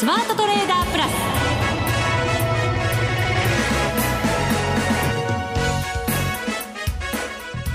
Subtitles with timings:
[0.00, 1.10] スマートトレーダープラス。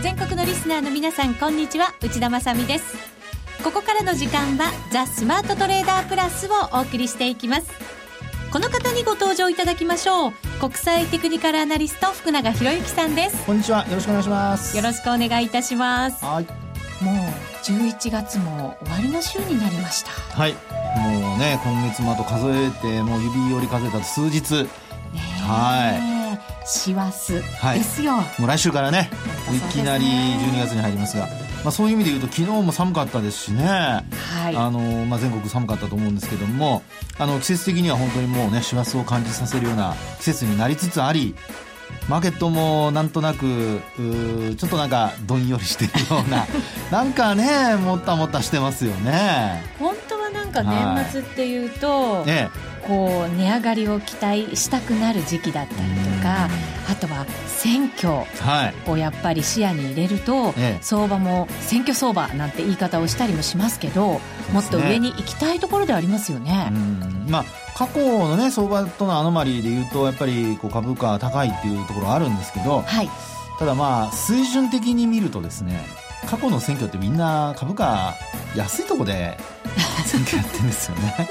[0.01, 1.93] 全国のリスナーの皆さんこんにちは。
[2.01, 2.95] 内田まさです。
[3.63, 7.67] ここからの時間はザ・スマートトレーダープラスをお送りしていきます。
[8.51, 10.31] この方にご登場いただきましょう。
[10.59, 13.45] 国際テクニカルアナリスト福永博之さんです。
[13.45, 13.85] こんにちは。
[13.87, 14.75] よろしくお願いします。
[14.75, 16.25] よろしくお願いいたします。
[16.25, 16.64] はい
[17.01, 17.15] もう
[17.63, 20.11] 11月も終わりの週になりました。
[20.11, 20.53] はい。
[20.97, 24.67] もうね今月もあと数えてもう指折り数えた数日。
[25.41, 26.15] はい。
[26.65, 27.43] 師走で
[27.83, 29.09] すよ、はい、もう来週からね
[29.55, 31.27] いきなり12月に入りますが。
[31.63, 34.03] まあ、そういう意味で言うと昨日も寒かったですしね、は
[34.51, 36.83] い、あのまあ、全国寒かったと思うんですけども
[37.17, 41.33] あの季節的には本当にもうね師走を感じさせるような季節になりつつあり
[42.09, 43.81] マーケットもなんとなく
[44.57, 46.45] ちょっとなんかどんよりしてるような
[46.91, 49.63] なんかねもったもったしてますよね。
[49.79, 52.49] 本当はなんか年末っていうと、はい、ね
[52.87, 56.47] こう値上がりを期待したくなる時期だったりとか
[56.87, 58.25] あとは選挙
[58.87, 64.19] をやっぱり視野に入れると、はい、相場も選挙相場なんて言い方をしたりもしますけど、ね、
[64.53, 66.71] もっと上に行きたいところでありますよね。
[67.27, 73.09] まあ過去のね相場とのアノマリーでいうとやっぱりこう株価高いっていうところあるんですけど、はい、
[73.59, 75.85] ただまあ水準的に見るとですね
[76.25, 78.15] 過去の選挙ってみんな株価
[78.55, 79.37] 安いとこで
[80.07, 81.29] 選挙やってるんですよね。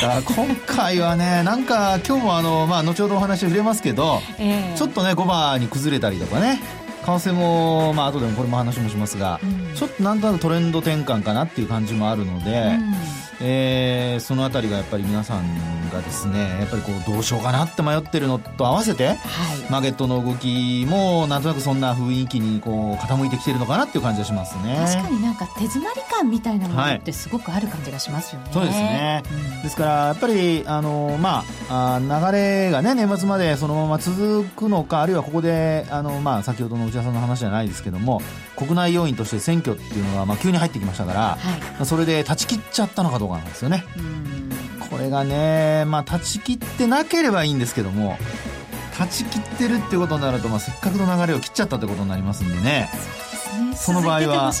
[0.00, 6.60] 今回はねなんか今日もあの、まあ、後ほどお話触れますけど、えー、ちょっとね5番に崩れたりとかね
[7.04, 19.16] 為替も、まあ後でもこれも話もしますが、うん、ちょっとなんとなくトレンド転換かなっていう感じもあるので、うんえー、そのあたりがやっぱり皆さんがですねやっぱりこうどうしようかなって迷ってるのと合わせて、はい、
[19.70, 24.76] マーケットの動きもなんとなくそんな雰囲気にこう傾いてきてるのかなっていう感じがしますね。
[24.86, 29.22] 確かになんか手詰まり感みたいなものってすごくある感じがしますよね、はい、そうですね、
[29.56, 38.20] うん、ですからやっぱりあのまあ流れがね年末までそのまま続くのかあるいはここであのまあ先ほどの内田さんの話じゃないですけども
[38.56, 43.84] 国内要因として選挙っていうのがまあ急に入ってきましたから、はい、それで断ち切っちゃったのかどうかなんですよね。
[44.90, 48.18] これがね、まあ、断ち切ってなければいいんですけども
[48.98, 52.90] 断ち切ってるってことになると、まあ、せっかくの流れを切っちゃったってことになりますんでね。
[53.74, 54.52] その場合は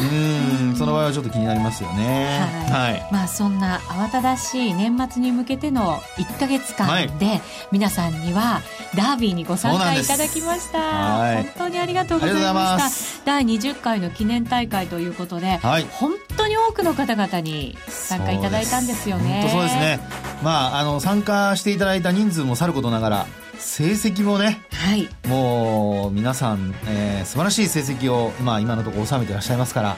[0.00, 2.40] うんその場合はちょっと気になりますよね。
[2.70, 8.62] はい、はい、まあそんな慌ただしい年末に向けての1か月間で、はい、皆さんには
[8.96, 11.34] ダービーにご参加いただきました。
[11.34, 13.24] 本当にありがとうございました。
[13.24, 19.04] 第20回の記念大会ということで、はい、本当に多くの方々に参加いただいたんです。
[19.08, 20.00] よねそうですね
[20.42, 23.26] まああの参加していただいた人数もさることながら
[23.58, 29.96] 成績もね、はい、もう皆さん、えー、素晴らしい成績を、まあ、今のところ収めていらっしゃいますから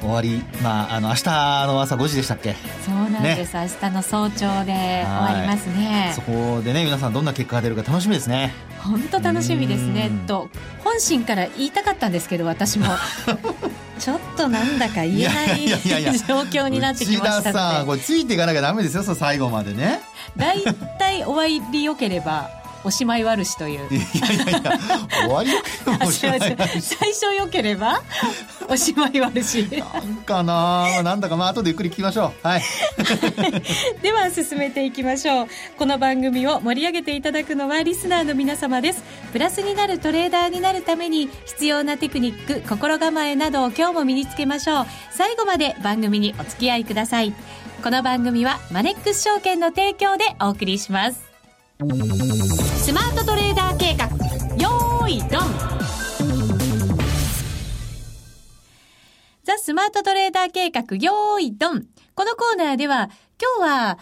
[0.00, 1.24] 終わり、まあ、あの明日
[1.66, 2.54] の朝5時でしたっけ？
[2.84, 6.12] そうなんです、ね、明日の早朝で終わりますね。
[6.14, 8.52] そこでね皆さんどんな結果が出るか楽しみですね。
[8.80, 10.10] 本当楽しみですね。
[10.26, 10.48] と
[10.82, 12.86] 本心から言いたかったんですけど私も
[14.02, 15.76] ちょっとなんだか言えない状
[16.40, 20.00] 況になってきました内田さんこれついていかなきゃダメですよ最後までね。
[20.36, 20.60] 大
[20.98, 22.50] 体終わりよければ
[22.84, 23.88] おしまい悪しという。
[23.92, 24.78] いやいやいや、
[25.24, 26.82] 終わりよければおしまい悪し。
[26.82, 28.02] 最初よければ
[28.68, 29.68] おしまい悪し。
[29.70, 32.46] なんかななんだかまあ後でゆっくり聞きましょう。
[32.46, 32.62] はい。
[34.02, 35.48] では進めていきましょう。
[35.78, 39.02] この番組を盛り上げていただくのはリスナーの皆様です。
[39.32, 44.86] プラスになるトレーダーになるために必要なテクニック、心構えなどを今日も身につけましょう。
[45.10, 47.32] 最後まで番組にお付き合いください。
[47.82, 51.32] この番組はマネックス証券の提供でお送りします。
[52.82, 54.06] スマートトレーダー計画。
[54.56, 55.42] よーいドン。
[59.44, 60.96] ザ・スマートトレーダー計画。
[60.96, 61.86] よーいドン。
[62.16, 63.08] このコーナーでは
[63.40, 63.98] 今日は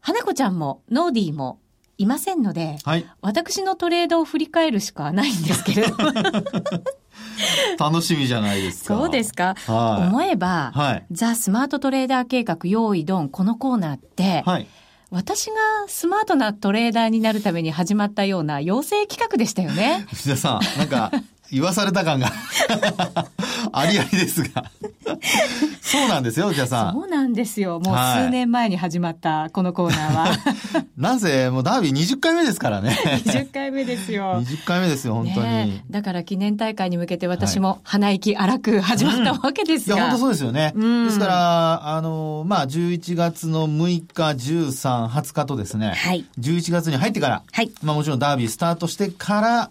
[0.00, 1.60] 花子ちゃんもノーディーも
[1.96, 5.96] いませんので、はい、私のトレードを振り返るしかないんですけれど。
[7.78, 8.96] 楽しみじゃないですか。
[8.96, 9.54] そうですか。
[9.68, 12.58] はい、思えば、はい、ザ・スマートトレーダー計画。
[12.64, 13.28] 用意ドン。
[13.28, 14.66] このコーナーって、はい、
[15.14, 15.54] 私が
[15.86, 20.04] スマートなトレーダーになるために始まったような養成企画でしたよね。
[20.10, 21.12] 藤田さん、なんか、
[21.52, 22.32] 言わされた感が
[23.72, 24.64] ありありですが
[25.94, 26.92] そうなんですよ、内田さん。
[26.92, 27.80] そうなんですよ。
[27.80, 30.36] もう数年前に始まったこのコーナーは。
[30.96, 32.96] なぜ、もうダービー20回目ですからね。
[33.24, 34.42] 20回目ですよ。
[34.42, 35.46] 20回目ですよ、本当に。
[35.46, 40.72] ね、だから記念大会に向けて私も鼻息荒く始まったわけですが、うん、いや、本当そうですよね。
[40.74, 49.70] ですから、あの、まあ、11月の6日、13、20日とですね、はい、11月に入ってから、はい、まあもちろんダービースタートしてから、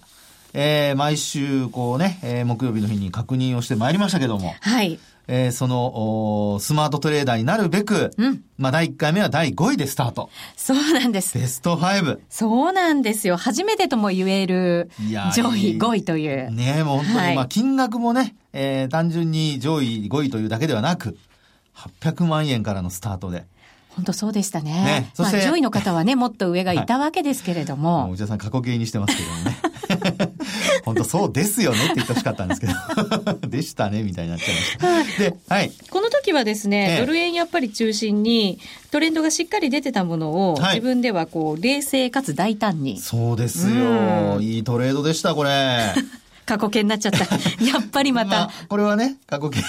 [0.53, 4.53] えー、毎週、こうね、えー、木曜日の日に確認をしてまいりましたけども。
[4.61, 4.99] はい。
[5.27, 10.29] えー、その、スマートトレーダーになるべく、うん、まあ、第1回目は第5位でスタート。
[10.57, 11.37] そうなんです。
[11.37, 12.19] ベスト5。
[12.29, 13.37] そうなんですよ。
[13.37, 14.91] 初めてとも言える、
[15.33, 16.51] 上位5位という。
[16.51, 21.17] ねもう本当に、はい、まあ、金額もね、えー、単純に上位5位というだけではなく、
[22.01, 23.45] 800万円からのスタートで。
[23.95, 24.71] 本当そうでしたね。
[24.71, 28.03] ねそして、まあ、上位の方はね、 もっと上がいたわけですけれども。
[28.03, 29.72] はい、内田さん過去形にしてますけどね。
[30.85, 32.73] 本当そうですよねって言ってほしかったんですけど。
[33.47, 34.87] でしたね、みたいになっちゃいました。
[34.87, 35.71] はい、で、はい。
[35.89, 38.59] この時はですね、ドル円やっぱり中心に、
[38.91, 42.99] トレンドがしっかり出てたものを、自分ではこう、冷静かつ大胆に。
[42.99, 44.39] そうですよ。
[44.39, 45.93] いいトレードでした、これ。
[46.45, 47.19] 過去形になっちゃった。
[47.63, 48.29] やっぱりまた。
[48.29, 49.61] まあ、これはね、過去形、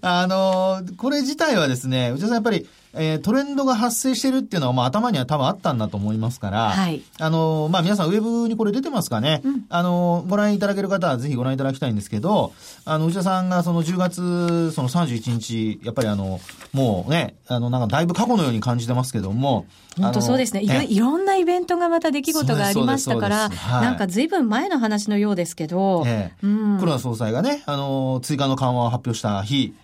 [0.00, 7.02] あの、これ自体はですね、内田さんやっぱり、えー、トレンドが発生してるっていうのは、まあ、頭には多分あったんだと思いますから、はい。
[7.18, 9.42] あの、まあ、皆さんウェブにこれ出てますかね？
[9.44, 12.52] うん、あの、ご覧いただける方はぜひご覧いただきたいんですけど、
[12.84, 16.40] あの、内田さんがその10月、その31日、やっぱりあの、
[16.72, 19.66] もうね、あの、なんかだいぶ過去のように感じてますけども、
[20.00, 20.96] 本当そうですねい。
[20.96, 29.74] いろんなイベントがまた出来事がありましたから、はい、なんか随分前の話のようですけど、ええうん、黒田総裁がね、あの、追加の緩和を発表した日、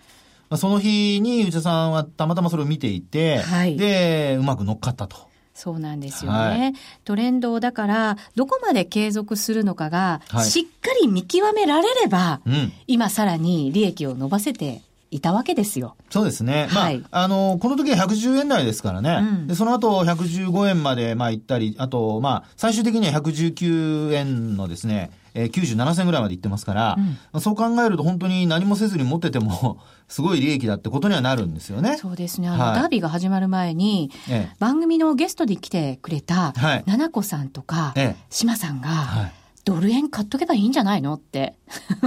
[0.53, 5.17] まあ、その日に内田さんはたまたまそれを見ていて、はい、で、うまく乗っかったと。
[5.55, 6.37] そうなんですよね。
[6.37, 6.73] はい、
[7.05, 15.95] トレンドをだから、どこまで継続するのかが、しっかり見極められれば、うん、今さらに利益を伸ばせていたわけですよ。
[16.11, 16.67] そうですね。
[16.69, 19.21] はい、まあ、あの、この時は110円台ですからね。
[19.21, 26.97] うん、で、その後115円まで、まあ、行ったり、あと、まあ、最終的には119円のですね、えー、97銭ぐらいまで行ってますから、
[27.33, 31.97] うん、そう考えると本当に何もせずに持ってても すごい利益だってことにはなるんですよね。
[31.97, 32.49] そうですね。
[32.49, 39.33] あの、はい、ダービーが始まる前に、ええ、番組のゲストで来てくれた、はい、七子さんとか、ええ、島さんが、はい
[39.65, 41.55] ドル円買っとけばいいんじゃないのって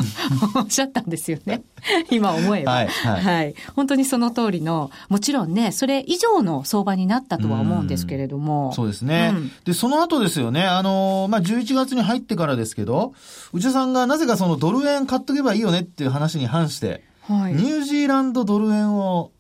[0.54, 1.62] おっしゃったんですよね。
[2.10, 3.54] 今思えば、はい、はい、はい。
[3.74, 8.70] 本当にその通りの、もちろんね、それ以上の相場になったとは思うんですけれども。
[8.72, 13.14] うそうですね、うん、で、その後ですよね、あの、まあ、11月に入ってからですけど、
[13.54, 19.30] 内田さんがなぜかそのドル円買っとけばいいよねっていう話に反して、はい、ニュージーランドドル円を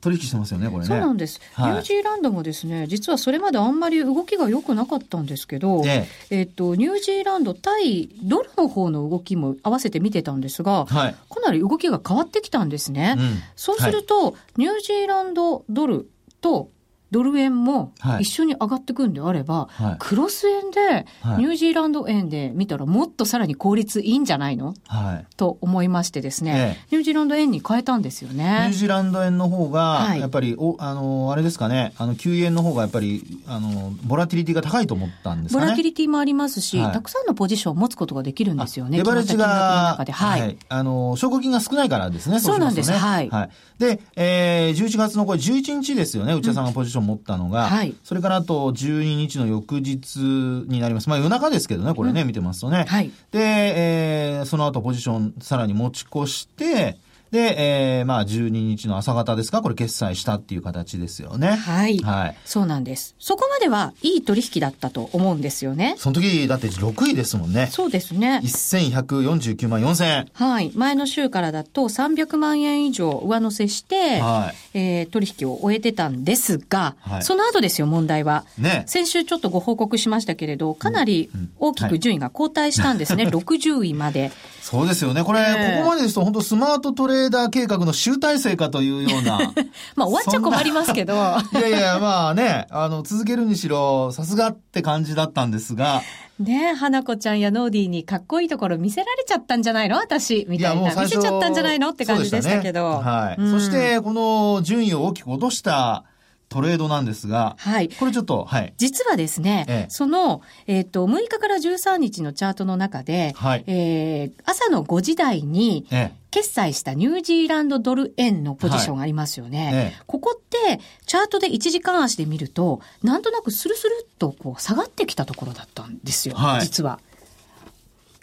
[0.00, 0.84] 取引してますよね、これね。
[0.86, 1.40] そうなんです。
[1.54, 13.16] はい、ニュージーランドもですね、実はそれまであんまり動きが良くなかったんですけど、ええっと、ニュージーランド対ドルの方の動きも合わせて見てたんですが、はい、かなり動きが変わってきたんですね。
[13.18, 16.08] うん、そうすると、はい、ニュージーランドドル
[16.40, 16.70] と
[17.10, 21.06] ドル円も一緒に上がってくんであれば、はい、クロス円で、
[21.38, 28.44] ニュージーランド円で見たらもっとさらに効率いいんじゃないの、はい、と思いましてですね、ええ、ニュージーランド円に変えたんですよね。
[28.44, 35.66] ニュージーランド円の方が、やっぱり、おあの、あれですかね、あの、9円の方がやっぱり、あの、ボラティリティが高いと思ったんですかね。
[35.66, 38.98] ボラティリティもありますし、たくさんのポジションを持つことができるんですよね。
[38.98, 43.30] レバレッジが、はい、あの、証拠金が少ないからですね、そうなんです、はい。
[43.78, 47.68] で、えー、11月のこれ11日ですよね、内田さんがポジション持ったのが。
[47.68, 47.94] はい。
[48.04, 51.08] それからあと12日の翌日になります。
[51.08, 52.84] まあ夜中ですけどね、これね、うん、見てますとね。
[52.88, 53.10] はい。
[53.30, 56.98] で、えー、その後ポジションさらに持ち越して、
[57.30, 61.48] で、えー、まあ、12日の朝方ですか、これ決済したっていう形ですよね。
[61.48, 61.98] はい。
[61.98, 62.36] はい。
[62.44, 63.14] そうなんです。
[63.18, 65.96] そこまではいい取引だったと思うんですよね。
[65.98, 67.68] その時、だって6位ですもんね。
[67.70, 68.40] そうですね。
[68.44, 70.28] 1149万4000円。
[70.32, 70.72] はい。
[70.74, 74.78] 前の週からだと300万円以上上乗せして、はい。
[74.78, 78.44] えー、取引を終えてたんですが、はい、その後ですよ、問題は。
[78.58, 78.84] ね。
[78.86, 83.24] 先週ちょっとご報告しましたけれど、かなり大きく順位が後退したんですね。
[83.24, 84.30] うんうんはい、60位まで。
[84.62, 85.24] そうですよね。
[85.24, 89.38] これ、ここまでですと本当スマートトレーダー計画の集大成かというような。
[89.96, 91.14] まあ終わっちゃ困りますけど。
[91.14, 91.16] い
[91.60, 96.02] やいや、まあね、あの、続けるにしろ、さすがって感じだったんですが。
[96.40, 99.96] ねえ、花子ちゃんやノーディーにかっこいいところ見せられちゃったんじゃないの？
[99.96, 100.92] 私、みたいな。
[100.92, 101.88] い見せちゃったんじゃないの？
[101.90, 103.02] って感じでしたけど。
[103.02, 106.04] ね、はい、うん、そして、この順位を大きく落とした、
[106.48, 107.88] トレードなんですが、はい。
[107.88, 108.72] これちょっと、はい。
[108.78, 113.64] 実はですね、ええ、その、えっ、ー、と、6日から13日のチャートの中で、はい。
[113.66, 119.64] えー、朝の5時台に、ええ、決済したニュージーランドドル円のポジションがありますよね。
[119.66, 126.98] はいええ、ここって、チャートで1時間足で見ると、なんとなくスルスルっとこう下がってきたところだったんですよ、はい、実は。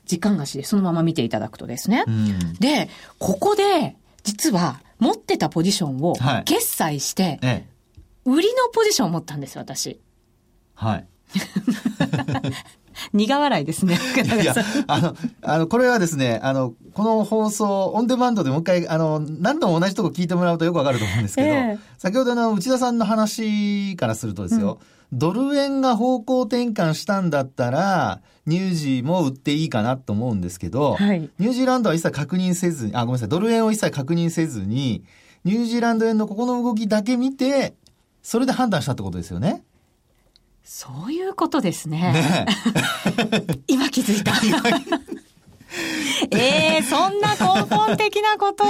[0.06, 2.04] 時間足でそのまま見ていただくとですね。
[2.08, 2.90] うん、で、
[3.20, 6.16] ここで、実は持ってたポジションを
[6.46, 7.75] 決済して、はいえ
[8.26, 10.00] 売りのポジションを持ったんです、私。
[10.74, 11.08] はい。
[13.14, 14.00] 苦笑いですね。
[14.42, 14.56] いや、
[14.88, 35.04] あの、あの、これはですね、あの、この放送、オンデマンドでもう一回、あの、何度も同じとこ聞いてもらうとよくわかると思うんですけど、えー、先ほどの内田さんの話からするとですよ、うんドル円が方向転換したんだったら、ニュージーも売っていいかなと思うんですけど、はい、ニュージーランドは一切確認せずに、あ、ごめんなさい、ドル円を一切確認せずに、
[35.44, 37.76] ニュージーランド円のここの動きだけ見て、
[38.26, 39.64] それで判断したってことですよね？
[40.64, 42.12] そういうことですね。
[42.12, 42.46] ね
[43.70, 44.34] 今気づいた。
[46.32, 48.64] ええー、そんな根本的なこと？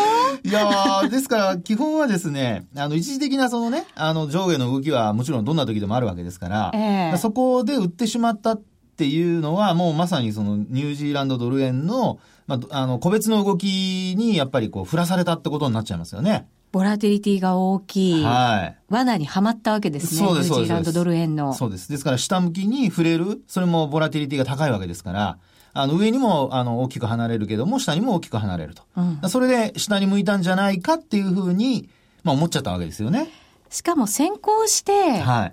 [0.44, 8.62] いやですから基本はですね、あの、一時的なそのね、あの、上下の動きはもちろんどんな時でもあるわけですから、えー、そこで売ってしまったっ
[8.98, 16.46] ていうのは、もうまさにそのニュージーランドドル円の、まあ、あの、個別の動きにやっぱりこう、振らされたってことになっちゃいますよね。
[16.76, 18.22] ボラティリティが大きい。
[18.22, 18.78] はい。
[18.90, 20.28] 罠にはまったわけですね。
[20.28, 21.54] そうです、ニュージーランドドル円の。
[21.54, 21.90] そうです。
[21.90, 25.38] ですから、下向きに触れる、それもボラティリティが高いわけですから、
[25.72, 28.84] あの、上にも、あの、大きく離れるけども、下にも大きく離れると。
[28.98, 31.88] うん、それで、下に向いたんじゃないかっていうふうに、
[32.26, 33.30] まあ、思っちゃったわけですよね。
[33.76, 34.92] しかも先行して、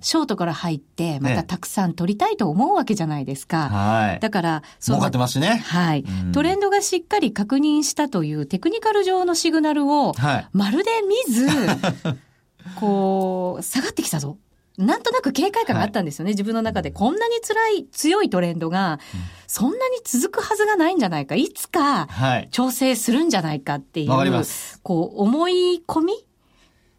[0.00, 3.68] ショートから入って、またたくさん取りたいと思うわけじゃないですか。
[3.68, 4.20] はい。
[4.20, 4.96] だから、そう。
[4.96, 5.56] 儲かってますしね。
[5.66, 10.14] はい、うん、トレンドがしっかり確認したというテクニカル上のシグナルを、
[10.52, 10.90] まるで
[11.26, 11.78] 見ず、はい、
[12.76, 14.38] こう、下がってきたぞ。
[14.78, 16.92] なんとなく警戒感があったんですよね、はい、自分の中で。
[16.92, 19.00] こんなに辛い、強いトレンドが、
[19.48, 21.34] そんなに続くはずがないんじゃないか。
[21.34, 22.06] いつか、
[22.52, 24.30] 調整するんじゃないかっていう、はい、
[24.84, 26.14] こう、思い込み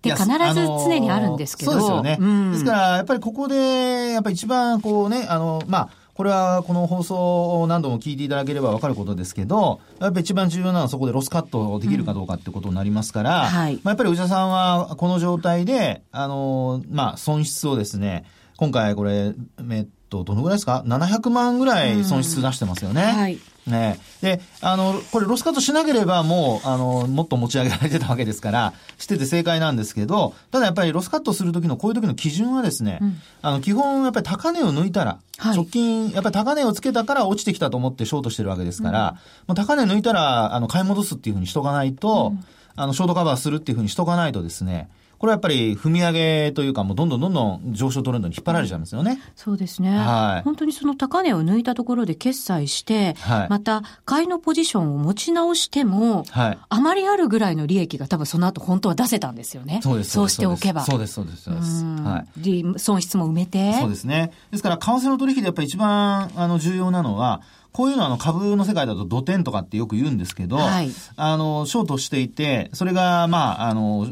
[0.10, 1.72] って必ず常にあるんですけど。
[1.72, 2.18] そうですよね。
[2.20, 18.26] うん、ですから、やっぱりここで、やっぱり一番こうね、あの、まあ、これはこの放送を何度も聞いていただければ分かることですけど、やっぱり一番重要なのはそこでロスカットできるかどうかってことになりますから、うんはい、まあ、やっぱり内田さんはこの状態で、あの、まあ、損失をですね、
[18.58, 19.34] 今回これ、
[19.72, 23.02] えっと、どのぐらいですか ?700 万ぐらい損失出してますよね。
[23.02, 24.00] うんはいね。
[24.22, 39.18] で、あの、これロスカットしなければもう、あの、もっと持ち上げられてたわけですから、してて正解なんですけど、ただやっぱりロスカットするときのこういう時の基準はですね、うん、あの、基本やっぱり高値を抜いたら、はい、直近、やっぱり高値をつけたから落ちてきたと思ってショートしてるわけですから、
[39.48, 44.90] うん、高値抜いたら、あの、買い戻すっていうふうにしとかないと、うん、あの、ショートカバーするっていうふうにしとかないとですね、
[45.24, 49.22] これはやっぱり踏み上げというか、もうどんどんどんどん上昇トレンドに引っ張られちゃいますよね。
[49.38, 49.98] そうですね。
[49.98, 50.44] はい。
[50.44, 59.80] 本当にその高値を抜いたところで決済して、はい、また、買いのポジションを持ち直しても、はい、あまりあるぐらいの利益が多分その後本当は出せたんですよね。
[59.82, 60.10] そうです。
[60.10, 60.82] そうしておけば。
[60.84, 61.86] そうです、そうです、そうです。
[61.86, 62.80] はい。
[62.80, 63.76] 損失も埋めて。
[63.80, 64.34] そうですね。
[64.52, 74.08] ですから、為替の取引でやっぱり一番、あの、重要なのは、こういうのはあの株の世界だと土点とかってよく言うんですけど、はい、あの、ショートしていて、それが、まあ、あの、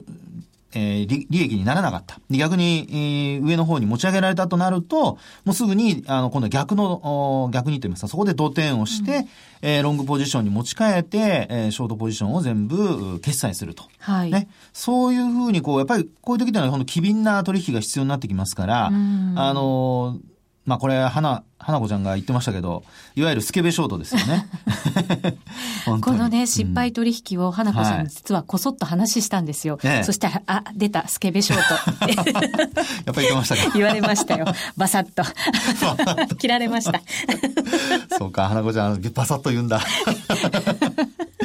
[0.74, 2.20] えー、利益にならなかった。
[2.30, 9.28] 逆に、えー、上の方に持ち上げられたとなると、もうすぐに、あの、今度逆の、逆にと言いますか、そこで土点をして、うん、
[9.62, 13.84] えー、ロングポジションに持ち替えて、えー、ショートポジションを全部決済すると。
[14.00, 14.32] はい。
[14.32, 14.48] ね。
[14.74, 20.32] そういうふうに、こう、やっぱり、こういう時ってのは、ほんと機敏な取引が必要になってきますから、あのー
[20.66, 22.84] まあこれ、花、花子ちゃんが言ってましたけど、
[23.16, 24.48] いわゆるスケベショートですよね。
[26.02, 29.80] このね、失敗取引を花子さん実はこそっと話したんですよ。
[29.82, 32.16] はい、そしたら、あ、出た、スケベショート。
[33.06, 34.46] やっぱり言ってましたか 言われましたよ。
[34.78, 35.24] バサッと。
[36.36, 37.02] 切られました。
[38.18, 39.82] そうか、花子ちゃん、バサッと言うんだ。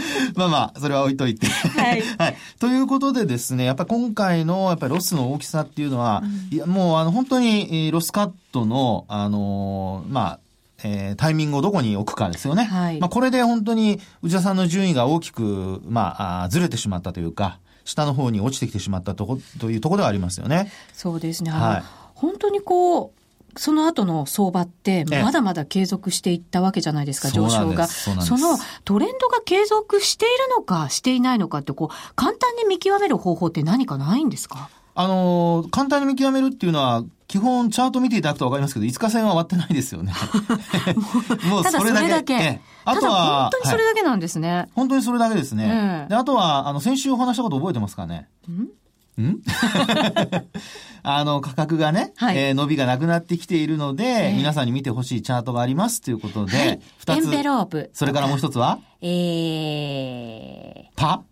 [0.35, 1.47] まあまあ、それは置いといて。
[1.47, 2.03] はい。
[2.19, 2.37] はい。
[2.59, 10.39] ということでですね、やっぱり今回のやっぱりロスの大きさっていうのは、うん、いや、もうあの本当にロスカットの、あのー、まあ、
[10.85, 12.65] えー、タイミングをどこに置くかですよね。
[12.65, 13.01] はい。
[13.01, 20.71] まあ、これで本当に内田さんの順位が大きく、まあ、あずれてしまったというか、下の方に落ちてきてしまったとこ、というところではありますよね。
[20.93, 21.51] そうですね。
[21.51, 21.83] はい。
[22.15, 23.16] 本当にこう、
[23.57, 27.87] その後の相場って、まだまだ継続していったわけじゃないですか、上昇が。
[27.87, 34.69] そのトレンドが継続しているのか、していないのかって、こう、簡単に見極める方法って何かないんですか？
[34.99, 40.13] あの、簡単に見極めるっていうのは、基本チャート見ていただくとわかりますけど、5日線は終わってないですよね。
[41.51, 42.61] もう それだけ。
[42.85, 44.53] あとは、本当にそれだけなんですね。
[44.55, 46.07] はい、本当にそれだけですね。
[46.09, 48.29] であとは、あの、先週お話したこと覚えてますかね？
[48.49, 48.69] ん？
[49.23, 49.41] ん？
[51.03, 57.11] あの、価格がね、はい、えー、伸びがなくなってきているので、えー、皆さんに見てほしいチャートがありますということで、はい、つ。
[57.11, 57.91] エンベロープ。
[57.95, 58.79] それからもう一つは？
[59.01, 61.23] えー、パ？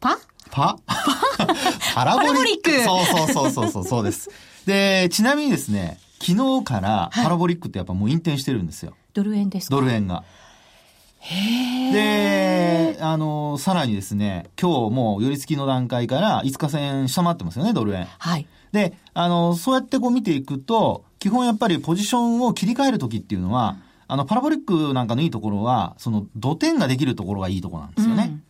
[0.00, 0.18] パ？
[0.50, 0.76] パ？
[1.94, 2.82] パラボリック。
[2.82, 4.30] そうそうそうそうそう、そうです。
[4.66, 8.94] で、ちなみにですね、昨日からパラボリックってやっぱもう引転してるんですよ。
[9.14, 9.76] ドル円ですか？
[9.76, 10.24] ドル円が。
[11.92, 12.19] で、
[13.10, 18.06] あの、さらにですね、今日もう寄り付きの段階から5日線下回ってますよね、ドル円。
[18.18, 18.46] はい。
[18.72, 23.76] で、あの、そうやってこう見ていくと、基本やっぱりポジションを切り替えるときっていうのは、
[24.06, 28.28] あの、パラボリックなんかのいいところは、その土点ができるところがいいところなんですよね。
[28.32, 28.42] うん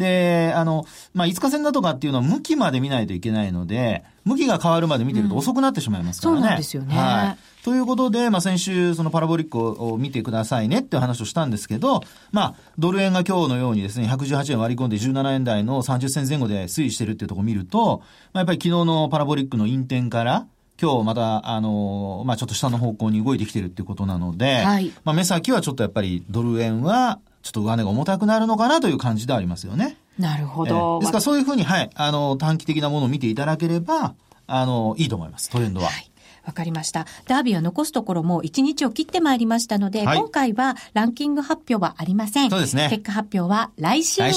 [0.00, 6.38] で、あの、まあ、5日線だとかっていうのは向きまで見ないといけないので、向きが変わるまで見てると遅くなってしまいますからね。
[6.38, 6.96] うん、そうなんですよね。
[6.96, 7.38] はい。
[7.62, 12.02] ということで、まあ、先週、そのパラボリックを見てくださいねっていう話をしたんですけど、
[12.32, 18.02] まあ、ドル円が今日のようにですね、118円割り込んで17円台の30銭前後で推移してるっていうところを見ると、
[18.32, 20.46] まあ、やっぱり昨日のパラボリックの陰転から、
[20.80, 29.98] 今日また、あの、まあ、ちょっと下の方向に動いてきてるっていうことなので、はい、まあ、目先はちょっとやっぱりドル円は、ちょっと上値が重たくなるのかなという感じではありますよね。
[30.18, 30.74] なるほど。
[30.74, 34.14] えー、ですからそういうふうに、はい、あの、短期的なものを見ていただければ、
[34.46, 35.88] あの、いいと思います、トレンドは。
[35.88, 36.09] はい
[36.44, 37.06] わかりました。
[37.26, 42.50] ダービーは残すところも1日を切ってまいりましたので、はい、今回はランキング発表はありません。
[42.50, 42.88] そうですね。
[42.90, 44.30] 結果発表は来週をお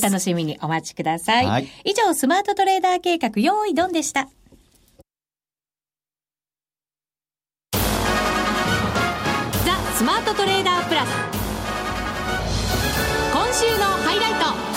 [0.00, 1.46] 楽しみにお待ちください。
[1.46, 4.28] はい、以上、スマートトレーダー計画、用意ドンでした。
[7.72, 7.78] ザ・
[9.96, 11.08] スマートトレーダープラス。
[13.32, 14.67] 今週のハイライト。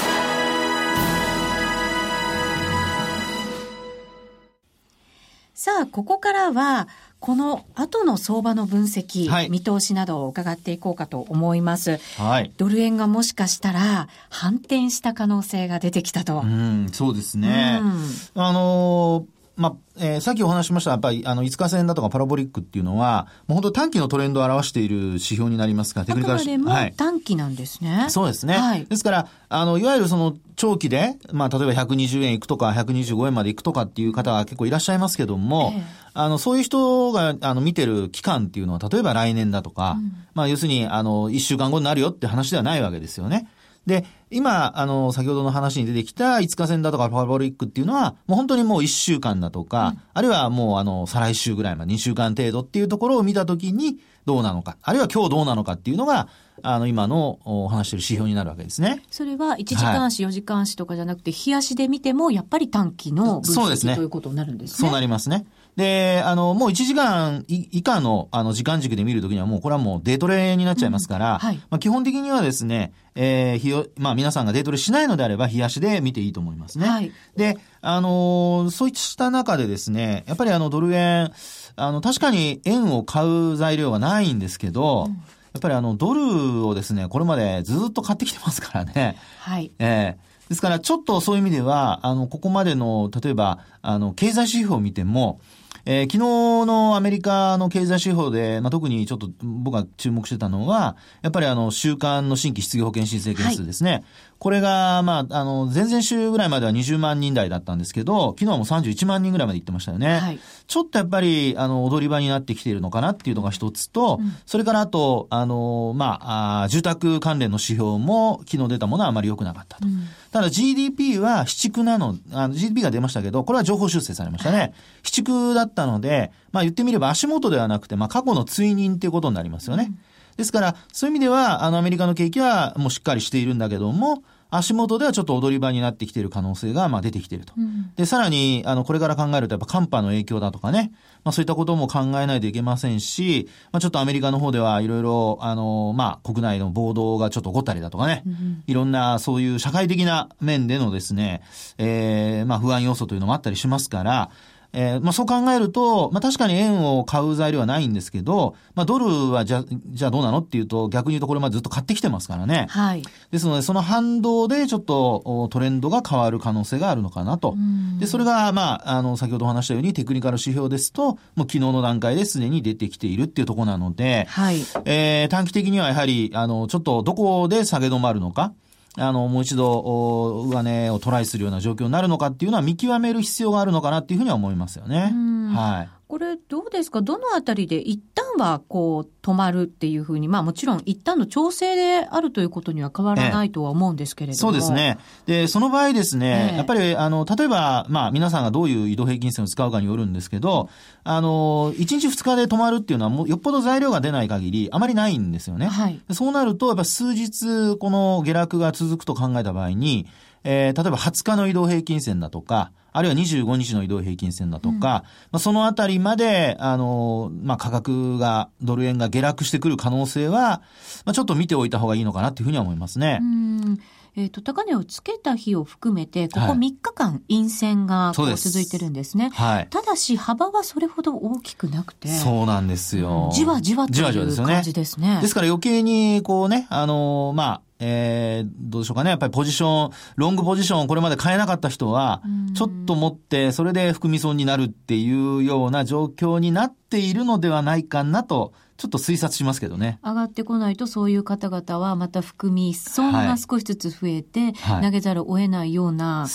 [5.63, 6.87] さあ、ここからは、
[7.19, 11.99] この後の相場の分析、はい、見通しなどを伺っていこうかと思います。
[12.17, 12.51] はい。
[12.57, 16.39] ドル円がもしかしたら反転した可能性が出てきたと。
[16.39, 17.79] うん、そうですね。
[17.79, 26.71] うん、あのーまあ、えー、さっきお話しました、やっぱり、あの、5日線だとかパラボリックっていうのは、もう本当短期のトレンドを表している指標になりますから、テクニカル指標。
[26.71, 26.93] はい。
[26.97, 28.07] 短期なんですね。
[28.09, 28.55] そうですね。
[28.55, 28.85] はい。
[28.85, 35.83] ですから、あの、いわゆるその、長期で、まあ、例えば120円いくとか、125円までいくとかっていう方が結構いらっしゃいますけども、えー、
[36.15, 43.47] あの、そういう人が、あの、見てる期間っていうのは、例えば来年だとか、うん、まあ、要するに、あの、1週間後になるよって話ではないわけですよね。
[43.85, 56.27] で、今、あの、先ほどの話に出てきた5日線だとかパラボリックっていうのは、もう本当にもう1週間だとか、うん、あるいはもうあの、再来週ぐらいまで2週間程度っていうところを見たときにどうなのか、あるいは今日どうなのかっていうのが、
[56.63, 59.01] あの、今のお話している指標になるわけですね。
[59.09, 63.95] それは1時間足、4時間足とかじゃなくて、日足で見ても、やっぱり短期の分析そうですね。
[63.95, 64.87] ということになるんですね。
[64.87, 65.45] そうなりますね。
[65.75, 76.87] で、あの、もう1時間以下の、あの、時間軸で見るときにはもうこれはもうデートレになっちゃいますから、うんはい、まあ基本的にはですね、えー、日を、まあ皆さんがデートレしないのであれば、日足で見ていいと思いますね。
[76.87, 81.31] はい、で、あのそういった中でですね、やっぱりあの、ドル円、
[81.75, 85.21] あの、確かに円を買う材料はないんですけど、うん
[85.53, 89.17] やっぱりあの、ドルをですね、これまでずっと買ってきてますからね。
[89.39, 89.71] はい。
[89.79, 95.41] ええー、ですから、ちょっとそういう意味では、あの、ここまでの、例えば、あの、経済指標を見ても、
[95.85, 96.17] えー、昨日
[96.65, 103.91] のアメリカの経済指標で、まあ、特にちょっと僕が注目してたのは、やっぱりあの、週間の新規失業保険申請件数ですね。
[103.91, 104.03] はい、
[104.39, 110.19] これが、まあ、あの、前々週ぐらいまでは20万人台だったんですけど、昨日はもう31万人ぐらいまで行ってましたよね。
[110.19, 119.87] はい、ちょっとやっぱり、あの、踊り場になってきているのかなっていうのが一つと、うん、それからあと、あの、まあ、あ住宅関連の指標も昨日出たものはあまり良くなかったと。
[119.87, 124.73] うんただ GDP は市区なの、あの GDP が出ましたけど、これは情報修正されましたね。
[125.03, 129.91] 市区だったので、まあ言ってみれば足元ではなくて、まあ過去の追認っていうことになりますよね。
[130.37, 137.53] ですから、そういう意味では、あのアメリカの景気はもうしっかりしているんだけども、足元ではちょっと踊り場になってきている可能性が、まあ出てきていると。
[137.57, 140.91] うん、で、さらに、あの、これから考えるとやっぱ寒波の影響だとかね、
[141.23, 151.41] まあそういったことも考えないといけませんし、まあちょっとアメリカの方ではいろいろ、あの、まあ国内の暴動がちょっと起こったりだとかね、うん、いろんなそういう社会的な面でのですね、
[151.77, 154.31] えー、まあ不安要素というのもあったりしますから、
[154.73, 162.67] えー、まあそう考えると、まあ確かに円を買う材料はないんですけど、まあドルはじゃ、じゃあどうなのっていうと、逆に言うとこれまでずっと買ってきてますからね。
[162.69, 163.03] はい。
[163.31, 167.55] ですので、その反動でちょっとトレンドが変わる可能性があるのかなと。
[167.99, 174.61] で、それが、まあ、あの、先ほどお話したようにテクニカル指標ですと、もう昨日の段階ですでに出てきているっていうところなので、はい。
[174.85, 178.53] えー、短期的にはやはり、あの、ちょっとどこで下げ止まるのか。
[178.97, 185.13] あの、もう一度、上値をトライするような状況になるのかっていうのは見極める必要があるのかなっていうふうには思いますよね。
[185.53, 185.89] はい。
[186.11, 187.01] これどうですか？
[187.01, 194.37] どのあたりで一旦はこう止まるっていうふうに、まあもちろん一旦の調整であるということには変わらないとは思うんですけれども。
[194.37, 194.97] そうですね。
[195.25, 200.67] で、その場合ですね、えやっぱりあの、例えば、まあ皆さんがどういう移動平均線を使うかによるんですけど、
[201.05, 205.67] あの、1日2日で止まるっていうのはもうよっぽど材料が出ない限りあまりないんですよね。
[205.67, 206.01] はい。
[206.11, 210.07] そうなると、やっぱ数日この下落が続くと考えた場合に、
[210.43, 220.61] えー、例えば20日の移動平均線だとか、あるいは25日の移動平均線だとか、うん、まあ、そのあたりまで、あの、まあ、価格が、ドル円が下落してくる可能性は、
[221.05, 223.19] まあ、ちょっと見ておいた方がいいのかなっていうふうには思いますね。
[223.21, 223.79] うん
[224.15, 229.29] えっ、ー、と、高値をつけた日を含めて、ここ3日間陰線がこう続いてるんですね。
[229.33, 229.67] はい。
[229.69, 232.09] ただし、幅はそれほど大きくなくて。
[232.09, 233.29] そうなんですよ。
[233.33, 235.19] じわじわという感じですね。
[235.21, 239.09] ですから余計に、こうね、あの、まあ、えー、どうでしょうかね。
[239.09, 242.21] やっぱりポジション、ロングポジションをこれまで変えなかった人は、
[242.53, 249.99] ちょっと持って、それで含み損になるっていうような状況になっているのではないかなと、ちょっと推察しますけどね。
[250.03, 256.27] 上がってこないとそういう方々はまた含み損が少しずつ増えて、投げざるを得ないような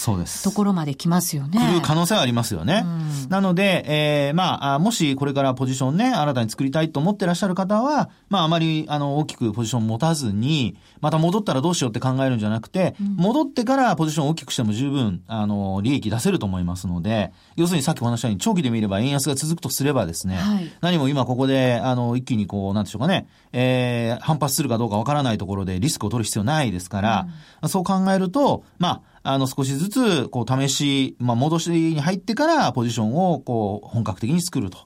[0.45, 1.59] ところまで来ますよね。
[1.59, 2.87] 来る可能性はありますよね。
[3.29, 27.27] なので、えー、まあ、もしこれからポジションね、新たに作りたいと思ってらっしゃる方は、まあ、あまり、あの、大きくポジション持たずに、また戻ったらどうしようって考えるんじゃなくて、うん、戻ってからポジションを大きくしても十分、あの、利益出せると思いますので、要するにさっきお話したように、長期で見れば円安が続くとすればですね、はい、何も今ここで、あの、一気にこう、なんでしょうかね、ね、えー、反発するかどうかわからないところでリスクを取る必要ないですから、
[27.63, 34.79] うん、そう考えると、まあ、あの、少しずつ、こう、試し、まあ、戻しに入ってから、ポジションを、こう、本格的に作ると。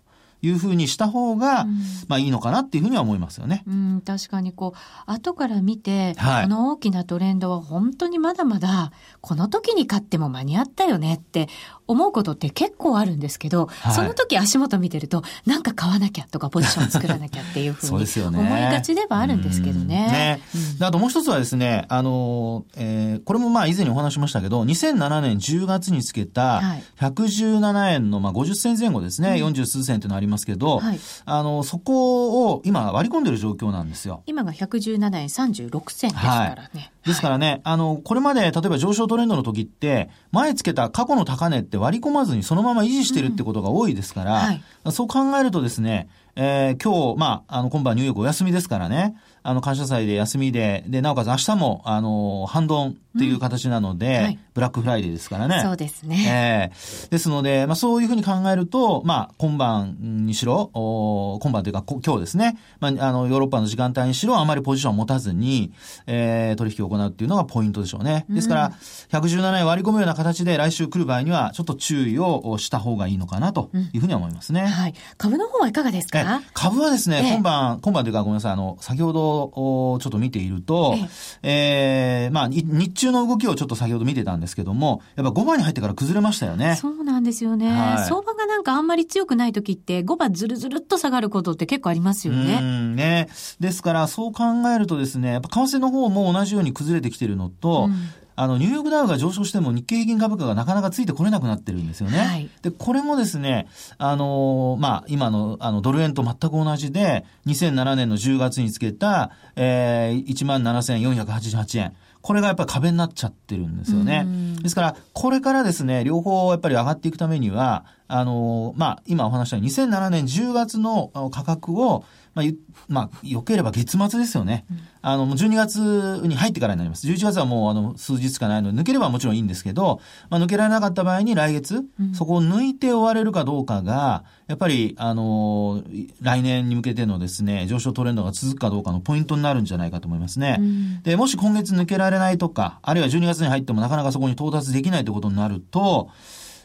[0.42, 3.62] いうふうにした方が、うん、まあいいのかなっていうふうには思いますよね。
[3.66, 11.48] うん、確かにこう、後から見て、はい、この大きなトレンドは本当にまだまだ、この時に買っても間に合ったよねって
[11.90, 20.06] 思うことって結構あるんですけど、はい、その時足元見てると、なんか買わなきゃとかポジション作らなきゃっていうふうに思いがちではあるんですけどね。
[20.06, 20.40] ね。
[20.78, 26.62] うん、あともう一つはですね、あの、えー、これもまあ以前にお話しましたけど、2007年10月につけた
[27.00, 34.22] 117円のまあ50銭前後ですね、うん、40数銭というのありますけど、はい、あの、そこを今割り込んでる状況なんですよ。
[34.26, 36.70] 今が117円36銭ですからね。
[36.74, 44.38] はいですからね、あの、これまで例えば上昇トレンドの時って、前つけた過去の高値って割り込まずにそのまま維持してるってことが多いですから、うん。
[44.38, 55.62] はい、そう考えるとですね、えー、今日、まあ、あの、今晩ニューヨークお休みですからね、あの、感謝祭で休みで、で、なおかつ明日も、あの、半ドンっていう形なので、うんはい、ブラックフライデーですからね。
[55.64, 56.70] そうですね。
[56.72, 65.72] えー、ですので、まあ、そういうふうに考えると、まあ、今晩にしろ、お今晩というか、今日ですね、まあ、あの、ヨーロッパの時間帯にしろ、あまりポジションを持たずに、
[66.06, 68.26] えー、取引を行うっていうのがポイントでしょうね。
[68.28, 68.72] ですから、
[69.10, 74.62] 117円割り込むような形で来週来る場合には、ちょっと注意をした方がいいのかなというふうに思いますね。
[74.62, 74.94] うん、はい。
[75.16, 76.42] 株の方はいかがですか？
[76.54, 80.94] 株はですね、今晩、今晩というかごめんなさい、あの、先ほど、ちょっと見ていると、
[81.42, 86.76] ええー、まあ、日中の動きをちょっと先ほど見てたんですけども、やっぱ5番に入ってから崩れましたよね。
[86.76, 87.70] そうなんですよね。
[87.70, 92.58] はい、相場がなんかあんまり強くない時って、5番ずるずるっと下がることって結構ありますよね。
[92.60, 93.28] うんね。
[93.60, 102.18] ですから、そう考えるとですね、やっぱ為替の方も同じように崩れてきてるのと、うんあの、ニューヨークダウが上昇しても日経平均株価がなかなかついてこれなくなってるんですよね。
[102.18, 111.92] はい、で、これもですね、あのまあ、今の、あの、ドル円と全く同じで、2007年の10月につけた、えー、17,488円。
[112.22, 114.26] これがやっぱり壁になっちゃってるんですよね。
[114.62, 122.46] ですから、これからですね、両方やっぱり上がっていくためには、あの、まあ、今お話したように2007年10月の価格を、まあ、
[122.88, 124.64] まあ、良ければ月末ですよね。
[124.70, 125.78] うん、あの、12月
[126.26, 127.06] に入ってからになります。
[127.06, 135.82] 11月はもう、あの、数日しかないので、抜ければもちろんいいんですけど、まあ、抜けられなかった場合に来月、うん、そこを抜いて終われるかどうかが、やっぱり、あの、
[136.20, 140.56] 来年に向けてのですね、上昇トレンドが続くかどうかのポイントになるんじゃないかと思いますね。
[140.60, 146.10] うん、で、もし今月抜けられないとか、あるいは12月に入ってもなかなかそこに到達できないということになると、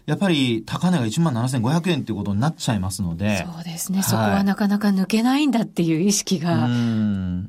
[0.06, 3.44] やっぱり高値が1万7500円ということになっちゃいますので。
[3.44, 4.00] そうですね。
[4.00, 6.70] はい、そこはなかなか抜けないんだっていう意識が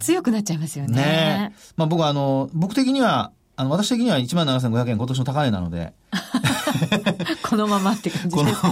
[0.01, 0.97] 強くなっちゃいますよね。
[0.97, 5.93] ねまあ僕はあの、僕的には、あの、私的には1万7500円今年の高値なので。
[7.43, 8.63] このままって感じです。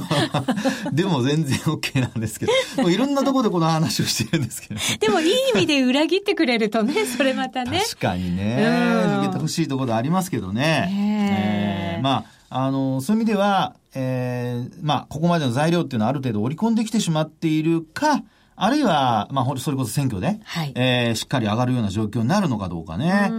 [0.92, 2.90] でも全然 OK なんですけど。
[2.90, 4.80] いろんなところでこの話をしてるんですけど。
[5.00, 7.80] でもいい意味で裏切ってくれるとね、それまたね。
[7.80, 8.56] 確かにね。
[8.58, 10.90] 抜けてほしいところありますけどね。
[10.92, 18.22] えー、まあ、あの、そういう意味では、えー、まあ、ここまでの材料っていうのはある程度織り込んできてしまっているか、
[18.56, 23.32] あるいは、まあ、それこそ選挙で、はい、えー、しっかり上がるような状況になるのかどうかね。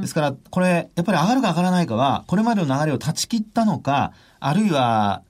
[0.00, 5.22] ですから、これ、やっぱり上がるか上がらないかは、これまでの流れを断ち切ったのか、あるいは、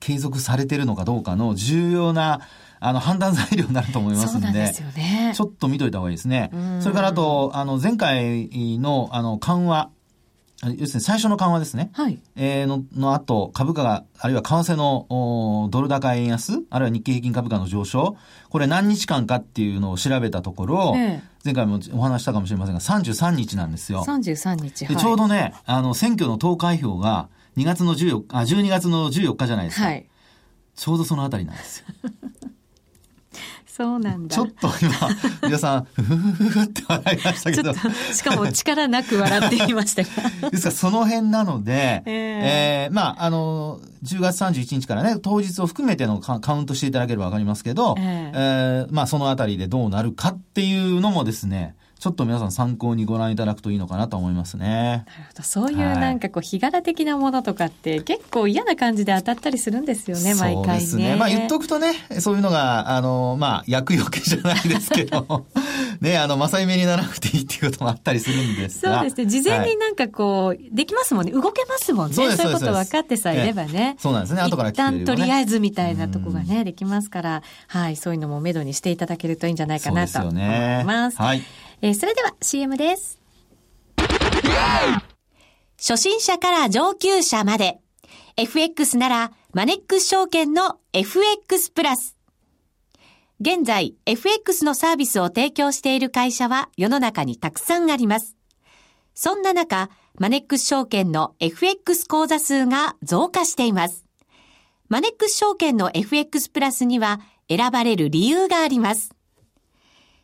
[0.00, 2.40] 継続されてるのかどうかの重要な、
[2.80, 6.50] あの、判断材料になると思いますんで、でね、ちょっと見といた方がいいですね。
[6.80, 9.90] それからあと、あの、前回の、あの、緩和、
[10.62, 11.90] 要するに最初の緩和ですね。
[11.92, 12.18] はい。
[12.34, 18.16] えー、の、の後、株価が、あるいは為替のドル高円安、あるいは日経平均株価の上昇、
[18.50, 24.02] これ何日間かっていうのを調べたところ、ええ、前回もお話したかもしれませんが、33日なんですよ。
[24.04, 29.86] 33日、はい、でちょうどね、あの、選挙の投開票が2月の14あ、12月の14日じゃないですか。
[29.86, 30.08] はい。
[30.74, 31.86] ちょうどそのあたりなんですよ。
[33.78, 34.34] そうなんだ。
[34.34, 34.92] ちょっと今、
[35.40, 37.72] 皆さん、ふふふふって笑いましたけど。
[38.12, 40.50] しかも力なく笑っていましたが。
[40.50, 55.04] ですから、その辺なので、えー、えー、まあ、あの、10月31日からね、当日を含めてのカウントしていただければわかりますけど、えー、えー、まあ、そのあたりでどうなるかっていうのもですね、ちょっと皆さん参考にご覧いただくといいのかなと思いますね。
[55.06, 55.42] なるほど。
[55.42, 60.64] そういうなんかこう、日柄的なものとかって結構嫌な感じで当たったりするんですよね、毎回ね。
[60.64, 61.16] そうですね。
[61.16, 65.46] まあ言っとくとね、そういうのが、あの、まあ、役よけじゃないですけど、
[66.00, 69.00] ね、あの、正目にならなくていいっていうこともあったりするんですが。
[69.00, 69.26] そうですね。
[69.26, 71.32] 事前になんかこう、はい、できますもんね。
[71.32, 72.14] 動けますもんね。
[72.14, 73.96] そうそういうこと分かってさえいればね。
[73.98, 74.40] そうなんですね。
[74.40, 80.34] 後から一旦とりあえずみたいなとこがね、できますから、はい、そういうのも目処にしていただけるといいんじゃないかなと思い
[80.84, 81.16] ます。
[81.16, 81.42] すね、はい。
[81.80, 83.20] えー、それでは CM です。
[85.78, 87.78] 初心者から上級者まで。
[88.36, 92.16] FX ならマネックス証券の FX プラス。
[93.40, 98.36] 現在、FX のサービスを提供している会社は世の中にたくさんあります。
[99.14, 104.04] そんな中、マネックス証券の FX 口座数が増加しています。
[104.88, 109.17] マネックス証券の FX プラスには選ばれる理由があります。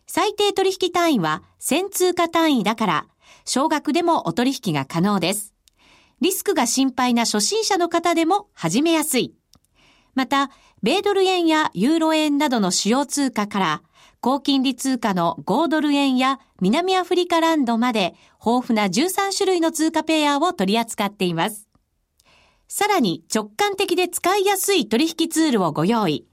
[0.07, 3.07] 最低取引単位は1000通貨単位だから、
[3.45, 5.55] 少額でもお取引が可能です。
[6.21, 9.35] リスクが心配な初心者の方でも始めやすい。
[10.15, 10.51] また、
[10.83, 13.83] 米ドル円やユーロ円などの主要通貨から、
[14.21, 18.15] 高金利通貨の5ドル円や南アフリカランドまで
[18.45, 21.69] 豊富な13種類の通貨ペアを取り扱っています。
[22.69, 26.27] さらに直感的で使いやすい取引ツールをご用意。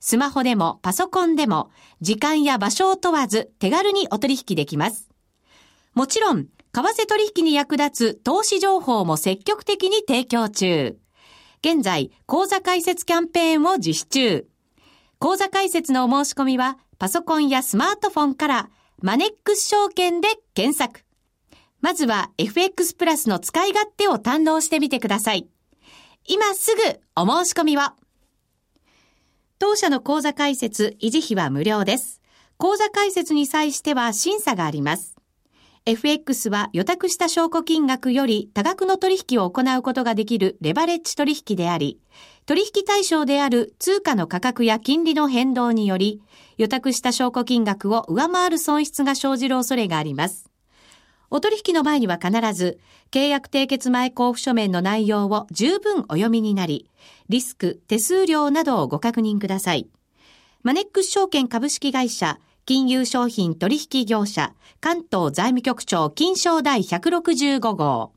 [0.00, 5.08] スマホでもパソコンでも時間や場所を問わず手軽にお取引できます。
[5.94, 10.96] もちろん、為替取引に役立つ投資情報も積極的に提供中。
[11.60, 14.46] 現在、講座開設キャンペーンを実施中。
[15.18, 18.70] 講座開設のお申し込みは、パソコンやスマートフォンから、
[19.02, 21.04] マネックス証券で検索。
[21.80, 25.48] まずは FX プラスの使い勝手を堪能してみてください。
[26.26, 27.80] 今すぐお申し込みを。
[29.60, 32.20] 当社の講座開設、維持費は無料です。
[32.58, 35.16] 講座開設に際しては審査があります。
[35.84, 41.98] FX は予託した証拠金額より多額の取引を行うことができるレバレッジ取引であり、
[42.46, 46.22] 取引対象である通貨の価格や金利の変動により、
[46.56, 50.48] 予託した証拠金額を上回る損失が生じる恐れがあります。
[51.30, 52.78] お取引の前には必ず、
[53.10, 56.88] 契約締結前交付書面の内容を十分お読みになり、
[57.28, 59.88] リスク、手数料などをご確認ください。
[60.62, 68.12] マネックス証券株式会社、金融商品取引業者、関東財務局長金賞第165号。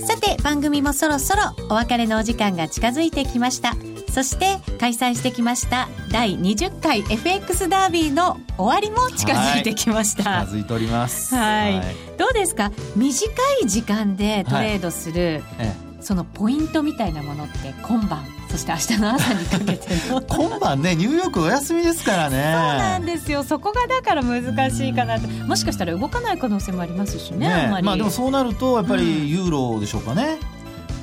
[0.00, 3.74] さて、番組もそろそろお別れのお時間が近づいてきました。
[4.12, 11.34] そして開催してきました第20回 FX ダービーの終わりも近づいてきました、はい、近づいております。
[11.34, 11.80] はい、
[12.18, 12.70] どうですか？
[12.94, 20.20] 短い時間でトレードする、はいええ、そのポイントみたいなものって今晩そして明日の朝にかけての。
[20.20, 22.36] 今晩ねニューヨークお休みですからね。
[22.36, 23.42] そうなんですよ。
[23.44, 30.51] そこがだから難しいかなともしかしたら動かない可能性もありますしねねまあでもそうなるとやっぱりユーロでしょうかね、うん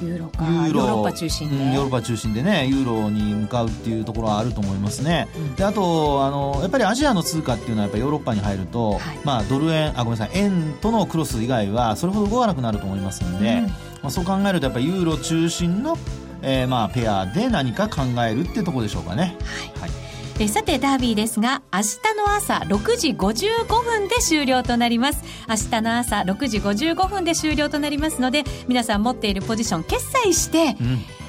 [0.02, 0.80] ユーロかユーロ。
[0.82, 15.98] ヨーロッパ中心で、うん、ヨーロッパ中心でねユーロに向かうっていうところはあると思いますね、うん、であとあのやっぱりアジアの通貨っていうのはやっぱヨーロッパに入ると、はい、まあ、ドル円あごめんなさい円とのクロス以外はそれほど動かなくなると思いますので、うん、まあ、そう考えるとやっぱりユーロ中心の、
[16.42, 19.38] えー、まあペアで何か考えるっていうところでしょうかね。
[19.76, 20.09] はい、はい
[20.42, 25.24] えさてダービーですが明日の朝6時55分で終了となります。
[25.50, 30.78] 明日の朝6時55分で終了となりますので皆さん持っているポジション決済して、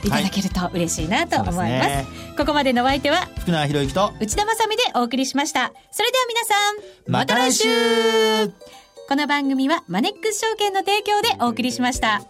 [0.04, 1.54] いただけると嬉しいなと思い。
[1.54, 5.72] ますはいね、ここまでのお相手は福永博之と内田まさでお送りしました。
[5.90, 6.54] それでは皆さ
[7.08, 7.68] んまた来週。
[9.08, 12.22] この番組はマネックス証券の提供でお送りしました。